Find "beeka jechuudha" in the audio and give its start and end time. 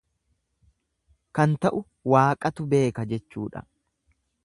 2.75-3.67